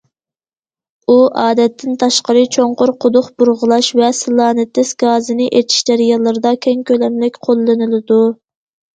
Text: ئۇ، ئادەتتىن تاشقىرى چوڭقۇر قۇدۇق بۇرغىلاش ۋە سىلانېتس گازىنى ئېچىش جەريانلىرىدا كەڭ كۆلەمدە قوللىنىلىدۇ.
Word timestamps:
ئۇ، 1.07 1.15
ئادەتتىن 1.41 1.97
تاشقىرى 2.03 2.45
چوڭقۇر 2.55 2.91
قۇدۇق 3.03 3.27
بۇرغىلاش 3.41 3.89
ۋە 3.99 4.09
سىلانېتس 4.19 4.93
گازىنى 5.03 5.45
ئېچىش 5.59 5.83
جەريانلىرىدا 5.91 6.55
كەڭ 6.67 6.81
كۆلەمدە 6.93 7.31
قوللىنىلىدۇ. 7.37 8.19